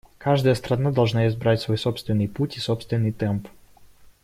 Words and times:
Каждая 0.17 0.55
страна 0.55 0.89
должна 0.89 1.27
избрать 1.27 1.61
свой 1.61 1.77
собственный 1.77 2.27
путь 2.27 2.57
и 2.57 2.59
собственный 2.59 3.11
темп. 3.11 3.47